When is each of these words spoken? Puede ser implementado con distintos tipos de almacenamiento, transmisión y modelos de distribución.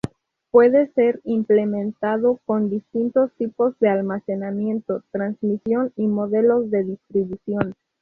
Puede 0.49 0.87
ser 0.93 1.21
implementado 1.25 2.41
con 2.47 2.71
distintos 2.71 3.31
tipos 3.37 3.77
de 3.77 3.89
almacenamiento, 3.89 5.03
transmisión 5.11 5.93
y 5.95 6.07
modelos 6.07 6.71
de 6.71 6.83
distribución. 6.85 7.75